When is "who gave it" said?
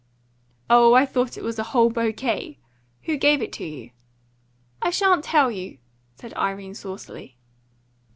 3.03-3.53